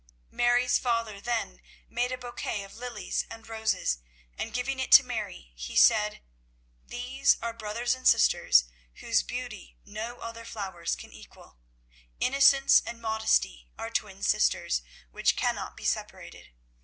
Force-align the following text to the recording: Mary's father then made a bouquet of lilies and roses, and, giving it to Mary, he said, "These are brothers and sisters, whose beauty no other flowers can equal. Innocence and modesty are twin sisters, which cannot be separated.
Mary's 0.31 0.79
father 0.79 1.21
then 1.21 1.61
made 1.87 2.11
a 2.11 2.17
bouquet 2.17 2.63
of 2.63 2.73
lilies 2.75 3.23
and 3.29 3.47
roses, 3.47 3.99
and, 4.35 4.51
giving 4.51 4.79
it 4.79 4.91
to 4.91 5.03
Mary, 5.03 5.51
he 5.55 5.75
said, 5.75 6.23
"These 6.83 7.37
are 7.39 7.53
brothers 7.53 7.93
and 7.93 8.07
sisters, 8.07 8.63
whose 8.95 9.21
beauty 9.21 9.77
no 9.85 10.17
other 10.19 10.43
flowers 10.43 10.95
can 10.95 11.13
equal. 11.13 11.59
Innocence 12.19 12.81
and 12.83 12.99
modesty 12.99 13.69
are 13.77 13.91
twin 13.91 14.23
sisters, 14.23 14.81
which 15.11 15.35
cannot 15.35 15.77
be 15.77 15.85
separated. 15.85 16.49